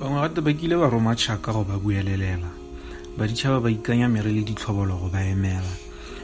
[0.00, 2.48] bangwe gate ba kile ba roma tšhaka go ba buelelela.
[3.18, 5.74] Baditšhaba ba ikanya mere le ditlhobolo go ba emela.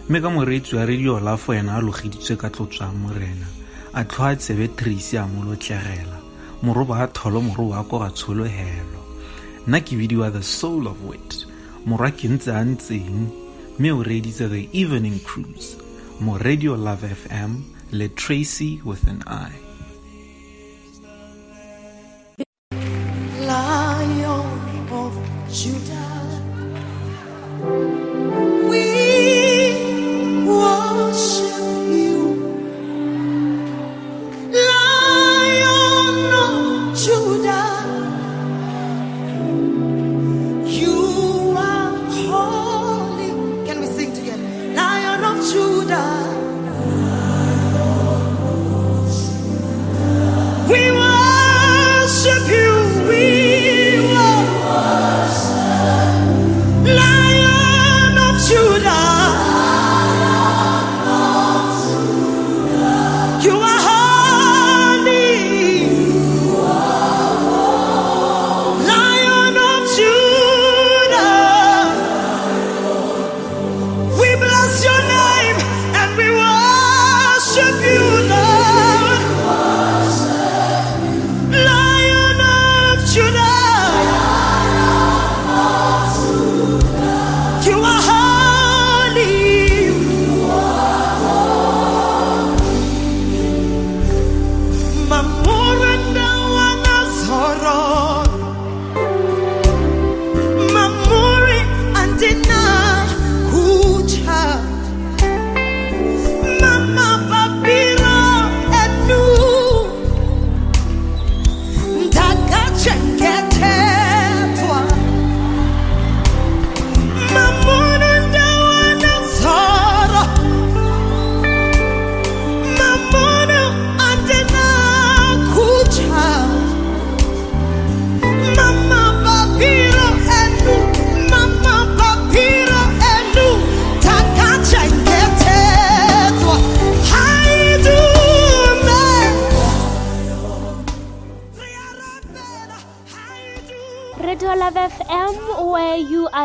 [0.09, 3.45] Mme ka moreetsi wa radio lafo yena a logeditswe ka tlotswang morena
[3.93, 6.17] a tlhoa tsebe tracy a molotlegela
[6.63, 9.01] moroba a tholo moroba a ko tsholohelo.
[9.69, 11.45] Nna ke bidiwa the soul of wit.
[11.85, 13.29] Morwa ke ntse a ntseng
[13.79, 15.77] mme o reeditse the evening cruise.
[16.21, 17.61] Mo radio love fm
[17.93, 19.66] le tracy with an eye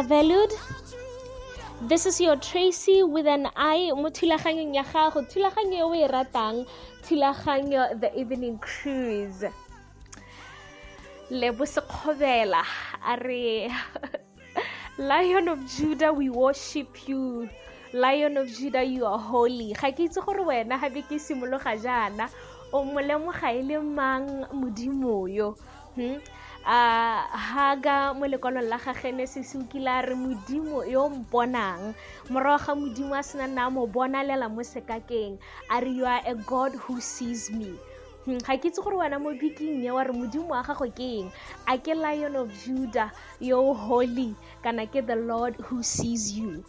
[0.01, 0.51] are valued.
[1.81, 5.21] This is your Tracy with an I mo thulaganyong ya gago.
[5.29, 6.65] Thulaganyo e o e ratang
[7.05, 9.45] thulaganyo the evening cruise.
[11.29, 12.65] Lebo sekgobela
[13.05, 13.15] a
[14.97, 17.47] lion of judah we worship you.
[17.93, 19.73] Lion of judah you are holy.
[19.73, 22.29] Ga ke itse gore wena ga be ke simologa jaana
[22.73, 25.53] o mo lemoga e le mang modimo yo
[25.93, 26.17] hmm?
[26.65, 27.25] A
[28.29, 29.55] lekwalong la ga genesis
[30.05, 31.95] re modimo yo mponang.
[32.29, 33.87] Ga modimo a sena nna mo
[34.49, 35.39] mo sekakeng
[35.69, 37.73] a re you are a god who sees me.
[38.25, 41.25] Hmm, ga ke itse gore wena mo biking ye wa re modimo wa gago ke
[41.25, 41.33] eng?
[41.65, 43.09] A ke lion of judah
[43.41, 46.61] yo holy kana ke the lord who sees you?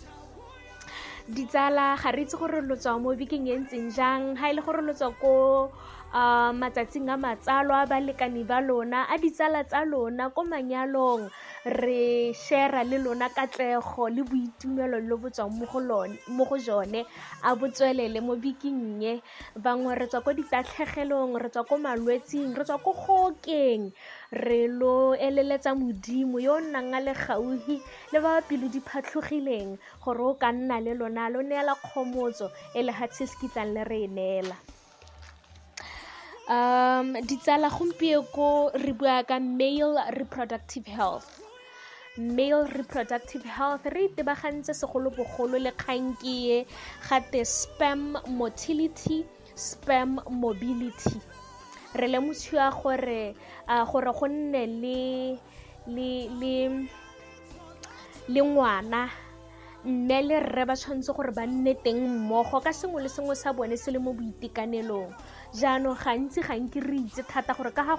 [1.29, 2.65] Ditsala ga re itse gore
[2.97, 3.13] mo
[3.53, 4.33] e ntseng jang?
[4.41, 4.81] Ga e le gore
[5.21, 5.69] ko
[6.13, 11.31] uh, matsatsing a matsalo a balekane ba lona a ditsala tsa lona ko manyalong
[11.65, 15.57] re share le lona katlego le boitumelo le bo tswang
[16.29, 17.07] mo go jone.
[17.43, 19.23] A botswelele mo biking ye
[19.57, 23.93] bangwe re tswa ko ditatlhegelong re tswa ko malwetsing re tswa ko gokeng.
[24.33, 27.81] Re lo eleletsa modimo yo o nnang a le gaufi
[28.13, 32.53] le ba ba pelo di phatlhogileng gore o ka nna le lona lo neela kgomotso
[32.77, 34.57] e le ga tsheskitlang le re e neela
[36.49, 41.41] um ditsala gompieko re bua ka male reproductive health.
[42.19, 46.67] Male reproductive health re itebagantse segolobogolo le kgankie
[47.09, 51.21] gate spam motility spam mobility.
[51.95, 53.35] Re lemosiwa gore
[53.69, 55.39] uh, gore go nne le
[55.87, 56.87] le le
[58.29, 59.09] le ngwana
[59.85, 63.53] mme le rre ba tshwanetse gore ba nne teng mmogo ka sengwe le sengwe sa
[63.53, 65.11] bone se le mo boitekanelong
[65.53, 66.41] jaanong gantsi
[66.81, 67.97] re itse thata gore ka ga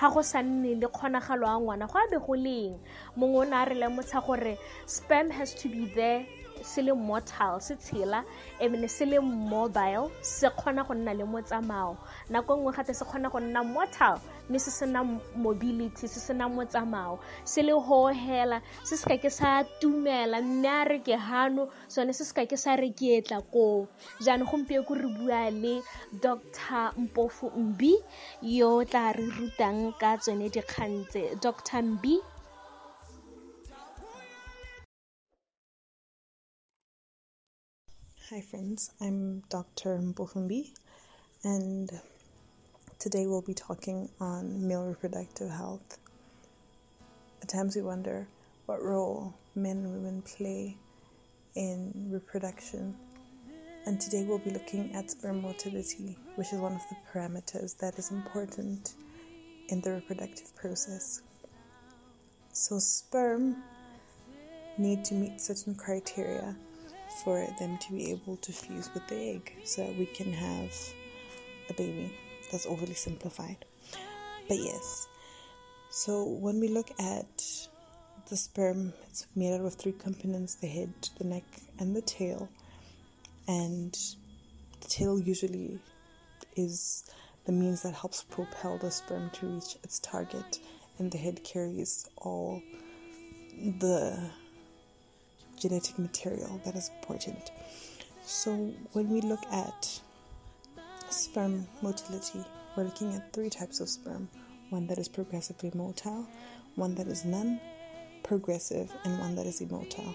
[0.00, 2.78] ga go sa nne le kgonagalo ngwana go a be go leng.
[3.18, 6.26] Mongwe o ne a re lemotsha gore sperm has to be there
[6.62, 8.24] se le mortal se tshela
[8.60, 11.96] ebile se le mobile se kgona go nna le motsamao.
[12.30, 14.18] Nako nngwe gate se kgona go nna mortal
[14.48, 15.04] mme se sena
[15.36, 17.18] mobility se sena motsamao.
[17.44, 22.12] Se le hohela se se ka ke sa tumela mme a re ke hano sone
[22.12, 23.86] se se ka ke sa re ke etla koo.
[24.20, 25.82] Jaanong gompieko re bua le
[26.20, 27.94] dr mpofu mbi
[28.42, 32.20] yo tla re rutang ka tsone dikgang tse dr mbi
[38.32, 38.90] Hi, friends.
[38.98, 39.98] I'm Dr.
[39.98, 40.70] Mbofumbi,
[41.44, 41.90] and
[42.98, 45.98] today we'll be talking on male reproductive health.
[47.42, 48.26] At times we wonder
[48.64, 50.78] what role men and women play
[51.56, 52.96] in reproduction,
[53.84, 57.98] and today we'll be looking at sperm motility, which is one of the parameters that
[57.98, 58.94] is important
[59.68, 61.20] in the reproductive process.
[62.54, 63.62] So, sperm
[64.78, 66.56] need to meet certain criteria
[67.24, 70.72] for them to be able to fuse with the egg so we can have
[71.70, 72.12] a baby.
[72.50, 73.64] That's overly simplified.
[74.48, 75.06] But yes,
[75.90, 77.42] so when we look at
[78.28, 81.44] the sperm, it's made out of three components the head, the neck,
[81.78, 82.48] and the tail.
[83.48, 83.92] And
[84.80, 85.78] the tail usually
[86.56, 87.04] is
[87.44, 90.60] the means that helps propel the sperm to reach its target,
[90.98, 92.62] and the head carries all
[93.78, 94.30] the
[95.62, 97.52] genetic material that is important.
[98.24, 100.00] So, when we look at
[101.08, 102.44] sperm motility,
[102.76, 104.28] we're looking at three types of sperm
[104.70, 106.26] one that is progressively motile,
[106.74, 107.60] one that is non
[108.22, 110.14] progressive, and one that is immotile.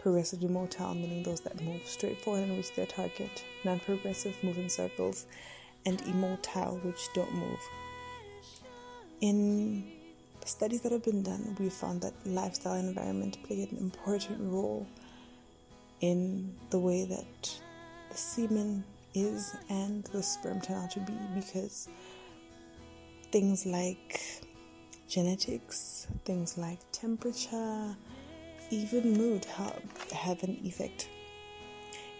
[0.00, 4.58] Progressively motile meaning those that move straight forward and reach their target, non progressive move
[4.58, 5.26] in circles,
[5.84, 7.60] and immotile which don't move.
[9.20, 9.95] In
[10.46, 14.86] studies that have been done, we found that lifestyle and environment play an important role
[16.00, 17.60] in the way that
[18.10, 18.84] the semen
[19.14, 21.88] is and the sperm turn out to be because
[23.32, 24.44] things like
[25.08, 27.96] genetics, things like temperature,
[28.70, 29.82] even mood have,
[30.12, 31.08] have an effect.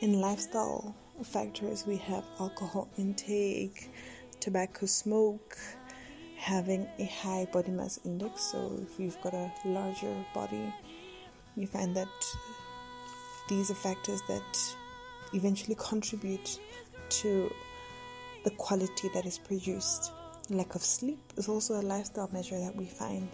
[0.01, 3.91] In lifestyle factors, we have alcohol intake,
[4.41, 5.57] tobacco smoke,
[6.37, 8.43] having a high body mass index.
[8.43, 10.73] So, if you've got a larger body,
[11.57, 12.09] you find that
[13.49, 14.77] these are factors that
[15.33, 16.59] eventually contribute
[17.09, 17.53] to
[18.45, 20.13] the quality that is produced.
[20.51, 23.29] Lack of sleep is also a lifestyle measure that we find.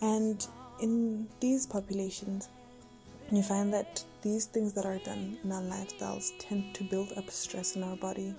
[0.00, 0.46] And
[0.80, 2.48] in these populations,
[3.30, 7.30] you find that these things that are done in our lifestyles tend to build up
[7.30, 8.34] stress in our body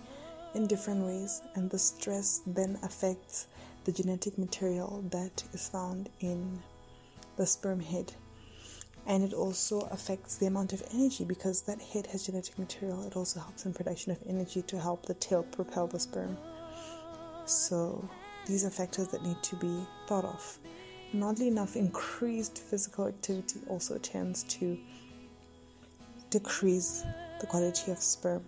[0.54, 3.48] in different ways, and the stress then affects
[3.86, 6.60] the genetic material that is found in
[7.38, 8.12] the sperm head.
[9.08, 13.04] And it also affects the amount of energy because that head has genetic material.
[13.08, 16.38] It also helps in production of energy to help the tail propel the sperm.
[17.46, 18.08] So,
[18.46, 20.60] these are factors that need to be thought of.
[21.14, 24.78] And oddly enough, increased physical activity also tends to
[26.30, 27.04] decrease
[27.40, 28.44] the quality of sperm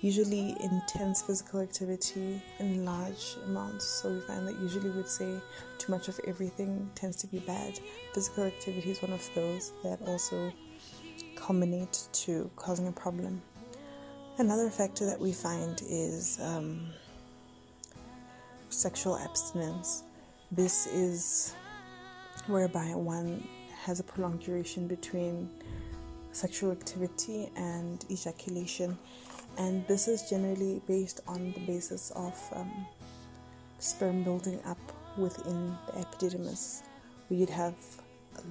[0.00, 3.84] usually intense physical activity in large amounts.
[3.84, 5.40] So we find that usually we'd say
[5.78, 7.78] too much of everything tends to be bad.
[8.12, 10.52] Physical activity is one of those that also
[11.34, 13.40] culminate to causing a problem.
[14.38, 16.88] Another factor that we find is um,
[18.68, 20.02] sexual abstinence.
[20.52, 21.54] This is
[22.46, 23.48] whereby one
[23.82, 25.48] has a prolonged duration between
[26.32, 28.98] sexual activity and ejaculation
[29.58, 32.86] and this is generally based on the basis of um,
[33.78, 34.78] sperm building up
[35.16, 36.82] within the epididymis.
[37.30, 37.74] We'd have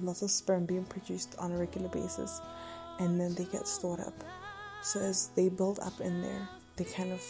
[0.02, 2.40] lots of sperm being produced on a regular basis,
[2.98, 4.24] and then they get stored up.
[4.82, 7.22] So as they build up in there, they kind of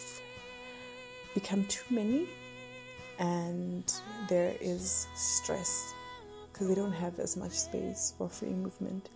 [1.35, 2.29] become too many,
[3.19, 3.93] and
[4.29, 5.95] there is stress
[6.53, 9.11] because they don't have as much space for free movement,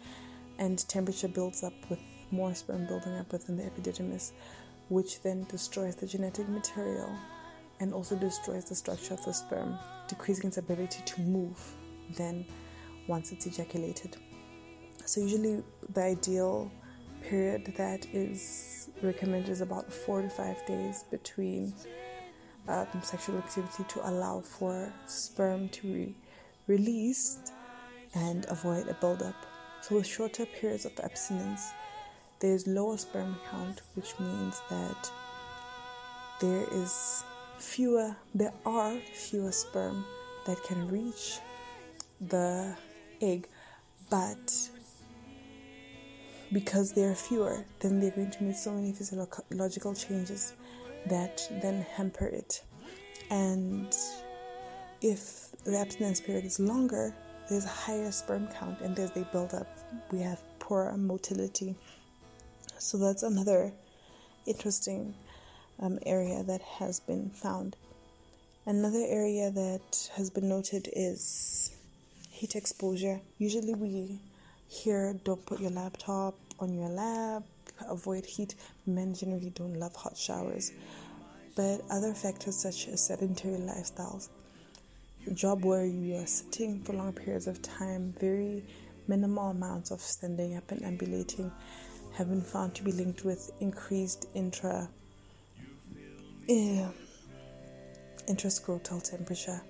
[0.58, 1.98] and temperature builds up with
[2.30, 4.32] more sperm building up within the epididymis,
[4.88, 7.10] which then destroys the genetic material
[7.80, 11.58] and also destroys the structure of the sperm, decreasing its ability to move
[12.16, 12.44] then
[13.06, 14.16] once it's ejaculated.
[15.04, 15.62] So, usually,
[15.94, 16.70] the ideal
[17.22, 21.72] period that is recommended is about four to five days between
[22.68, 26.14] um, sexual activity to allow for sperm to be
[26.66, 27.52] released
[28.14, 29.34] and avoid a buildup.
[29.80, 31.72] So, with shorter periods of abstinence,
[32.40, 35.10] there's lower sperm count, which means that
[36.40, 37.22] there is
[37.58, 40.04] fewer, there are fewer sperm
[40.46, 41.38] that can reach
[42.28, 42.74] the
[43.20, 43.46] egg,
[44.08, 44.70] but
[46.52, 50.54] because there are fewer, then they're going to meet so many physiological changes
[51.06, 52.62] that then hamper it.
[53.30, 53.94] And
[55.02, 57.14] if the abstinence period is longer,
[57.48, 59.66] there's a higher sperm count, and as they build up,
[60.10, 61.76] we have poorer motility.
[62.80, 63.72] So that's another
[64.46, 65.14] interesting
[65.80, 67.76] um, area that has been found.
[68.64, 71.72] Another area that has been noted is
[72.30, 73.20] heat exposure.
[73.36, 74.18] Usually we
[74.66, 77.42] hear don't put your laptop on your lap,
[77.86, 78.54] avoid heat.
[78.86, 80.72] Men generally don't love hot showers.
[81.56, 84.30] But other factors such as sedentary lifestyles,
[85.34, 88.64] job where you are sitting for long periods of time, very
[89.06, 91.52] minimal amounts of standing up and ambulating
[92.12, 94.88] have been found to be linked with increased intra
[96.48, 96.88] uh,
[98.28, 99.62] intrascrotal temperature.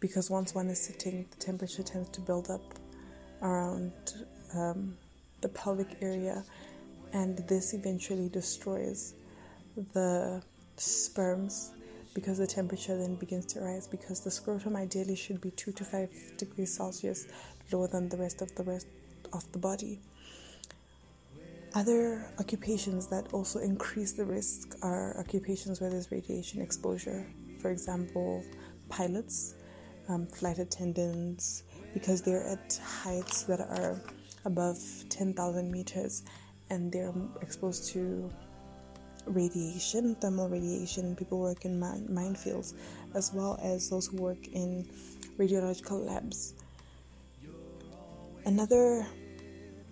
[0.00, 2.62] Because once one is sitting the temperature tends to build up
[3.42, 3.92] around
[4.54, 4.96] um,
[5.40, 6.44] the pelvic area
[7.12, 9.14] and this eventually destroys
[9.92, 10.42] the
[10.76, 11.72] sperms
[12.14, 15.84] because the temperature then begins to rise because the scrotum ideally should be 2 to
[15.84, 17.26] 5 degrees celsius
[17.72, 18.86] lower than the rest of the rest
[19.32, 20.00] of the body
[21.74, 27.26] other occupations that also increase the risk are occupations where there's radiation exposure
[27.60, 28.44] for example
[28.88, 29.54] pilots
[30.08, 34.00] um, flight attendants because they're at heights that are
[34.44, 36.24] above 10,000 meters
[36.70, 37.12] and they're
[37.42, 38.30] exposed to
[39.26, 41.14] radiation, thermal radiation.
[41.16, 42.74] People work in mine, minefields
[43.14, 44.88] as well as those who work in
[45.38, 46.54] radiological labs.
[48.46, 49.06] Another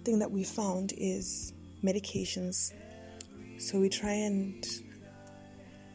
[0.04, 2.72] thing that we found is medications.
[3.58, 4.66] So we try and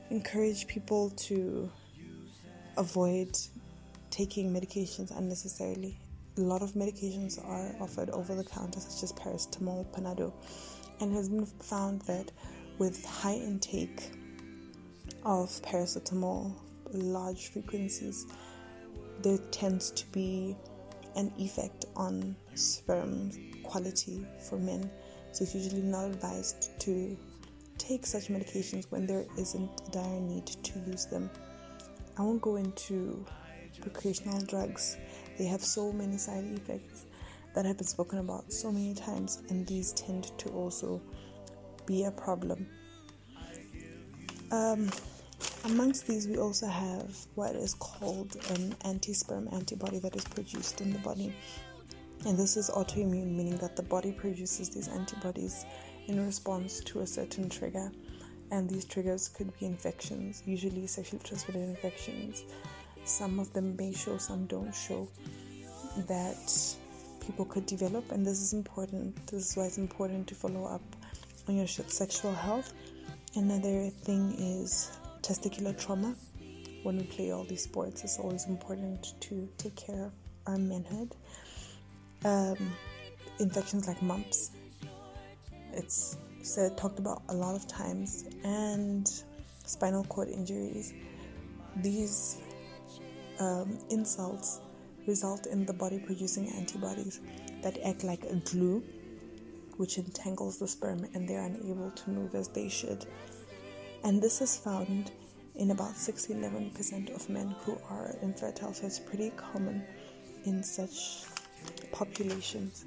[0.09, 1.71] encourage people to
[2.77, 3.37] avoid
[4.09, 5.97] taking medications unnecessarily.
[6.37, 10.33] A lot of medications are offered over the counter, such as paracetamol, Panado,
[10.99, 12.31] and has been found that
[12.79, 14.11] with high intake
[15.23, 16.53] of paracetamol,
[16.91, 18.25] large frequencies,
[19.21, 20.55] there tends to be
[21.15, 23.31] an effect on sperm
[23.63, 24.89] quality for men.
[25.33, 27.17] So it's usually not advised to
[27.79, 31.29] take such medications when there isn't a dire need to use them.
[32.17, 33.25] I won't go into
[33.83, 34.97] recreational drugs.
[35.39, 37.07] They have so many side effects
[37.55, 41.01] that have been spoken about so many times, and these tend to also
[41.87, 42.67] be a problem.
[44.51, 44.91] Um,
[45.65, 50.79] amongst these, we also have what is called an anti sperm antibody that is produced
[50.81, 51.35] in the body.
[52.25, 55.65] And this is autoimmune, meaning that the body produces these antibodies
[56.07, 57.91] in response to a certain trigger.
[58.51, 62.43] And these triggers could be infections, usually sexually transmitted infections,
[63.05, 65.09] some of them may show, some don't show
[66.07, 66.75] that
[67.19, 69.27] people could develop, and this is important.
[69.27, 70.81] This is why it's important to follow up
[71.47, 72.73] on your sexual health.
[73.35, 76.15] Another thing is testicular trauma.
[76.83, 80.11] When we play all these sports, it's always important to take care of
[80.47, 81.15] our manhood.
[82.25, 82.73] Um,
[83.39, 84.51] infections like mumps,
[85.73, 89.09] it's said talked about a lot of times, and
[89.65, 90.93] spinal cord injuries.
[91.77, 92.41] These
[93.39, 94.61] um, insults
[95.07, 97.19] result in the body producing antibodies
[97.61, 98.83] that act like a glue,
[99.77, 103.05] which entangles the sperm and they're unable to move as they should.
[104.03, 105.11] And this is found
[105.55, 109.83] in about 6 11% of men who are infertile, so it's pretty common
[110.45, 111.23] in such
[111.91, 112.85] populations.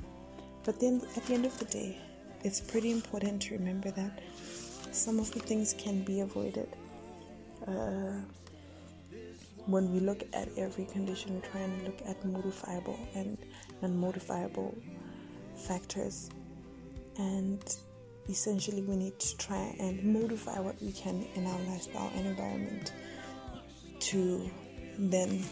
[0.65, 1.99] But then at the end of the day,
[2.43, 4.21] it's pretty important to remember that
[4.93, 6.69] some of the things can be avoided.
[7.67, 8.21] Uh,
[9.67, 13.37] when we look at every condition, we try and look at modifiable and
[13.83, 14.77] non modifiable
[15.57, 16.31] factors.
[17.19, 17.61] And
[18.29, 22.93] essentially, we need to try and modify what we can in our lifestyle and environment
[24.01, 24.51] to
[24.99, 25.43] then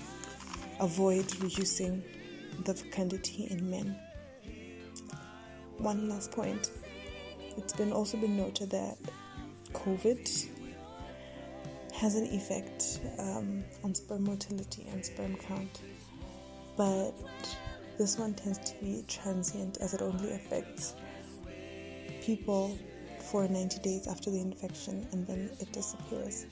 [0.80, 2.02] avoid reducing
[2.64, 3.98] the fecundity in men.
[5.78, 6.70] One last point
[7.56, 8.96] it's been also been noted that
[9.72, 10.48] COVID
[11.94, 15.82] has an effect um, on sperm motility and sperm count,
[16.76, 17.12] but
[17.96, 20.94] this one tends to be transient as it only affects
[22.20, 22.76] people
[23.30, 26.46] for 90 days after the infection and then it disappears.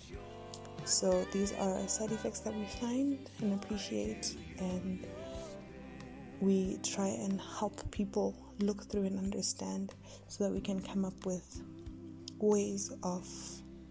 [0.84, 5.06] So these are side effects that we find and appreciate, and
[6.42, 9.94] we try and help people look through and understand
[10.26, 11.62] so that we can come up with
[12.40, 13.24] ways of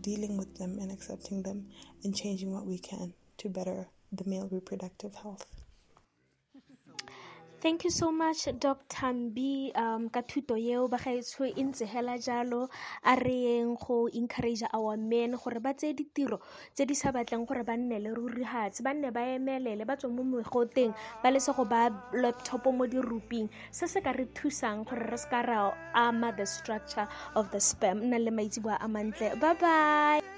[0.01, 1.65] dealing with them and accepting them
[2.03, 5.60] and changing what we can to better the male reproductive health.
[7.61, 9.69] Thank you so much dr Mbi.
[9.77, 12.65] um, ka thuto yeo ba gaetsho e ntse hela jalo
[13.05, 16.41] a re yeng go encourage our men gore ba tseye ditiro
[16.73, 19.93] tse di sa batleng gore ba nne le ruri hatse ba nne ba emelele ba
[19.93, 24.81] tswe mo megoteng ba lese go ba laptop mo diruping se se ka re thusang
[24.81, 27.05] gore re se ka ra ama the structure
[27.37, 30.30] of the spam nna le maitsiboa a mantle bye bye